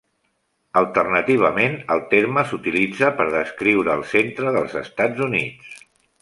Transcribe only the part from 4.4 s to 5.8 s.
dels Estats Units.